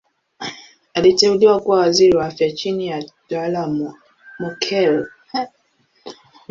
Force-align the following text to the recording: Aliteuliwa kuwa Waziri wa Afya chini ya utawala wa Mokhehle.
Aliteuliwa 0.93 1.59
kuwa 1.59 1.79
Waziri 1.79 2.17
wa 2.17 2.25
Afya 2.25 2.51
chini 2.51 2.87
ya 2.87 3.05
utawala 3.27 3.59
wa 3.61 3.95
Mokhehle. 4.39 5.05